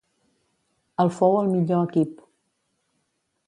El 1.03 1.11
fou 1.19 1.37
el 1.41 1.53
millor 1.53 1.87
equip. 1.91 2.27